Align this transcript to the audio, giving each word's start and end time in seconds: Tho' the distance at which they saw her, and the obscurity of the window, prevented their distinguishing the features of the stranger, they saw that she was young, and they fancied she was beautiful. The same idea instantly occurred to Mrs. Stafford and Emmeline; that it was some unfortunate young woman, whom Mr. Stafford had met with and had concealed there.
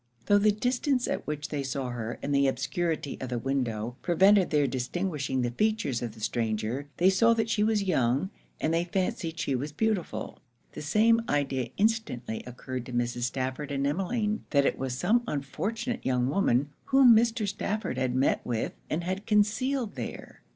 Tho' 0.25 0.39
the 0.39 0.51
distance 0.51 1.07
at 1.07 1.27
which 1.27 1.49
they 1.49 1.61
saw 1.61 1.89
her, 1.89 2.17
and 2.23 2.33
the 2.33 2.47
obscurity 2.47 3.19
of 3.21 3.29
the 3.29 3.37
window, 3.37 3.97
prevented 4.01 4.49
their 4.49 4.65
distinguishing 4.65 5.43
the 5.43 5.51
features 5.51 6.01
of 6.01 6.15
the 6.15 6.19
stranger, 6.21 6.87
they 6.97 7.11
saw 7.11 7.35
that 7.35 7.51
she 7.51 7.61
was 7.61 7.83
young, 7.83 8.31
and 8.59 8.73
they 8.73 8.83
fancied 8.83 9.39
she 9.39 9.53
was 9.53 9.71
beautiful. 9.71 10.39
The 10.71 10.81
same 10.81 11.21
idea 11.29 11.69
instantly 11.77 12.41
occurred 12.47 12.87
to 12.87 12.93
Mrs. 12.93 13.25
Stafford 13.25 13.71
and 13.71 13.85
Emmeline; 13.85 14.43
that 14.49 14.65
it 14.65 14.79
was 14.79 14.97
some 14.97 15.21
unfortunate 15.27 16.03
young 16.03 16.29
woman, 16.29 16.69
whom 16.85 17.15
Mr. 17.15 17.47
Stafford 17.47 17.99
had 17.99 18.15
met 18.15 18.43
with 18.43 18.73
and 18.89 19.03
had 19.03 19.27
concealed 19.27 19.93
there. 19.93 20.41